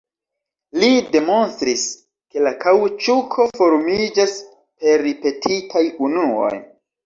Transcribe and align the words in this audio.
Li 0.83 0.87
demonstris 1.15 1.83
ke 2.33 2.43
la 2.49 2.55
kaŭĉuko 2.65 3.47
formiĝas 3.61 4.37
per 4.51 5.07
ripetitaj 5.09 5.89
unuoj. 6.11 6.53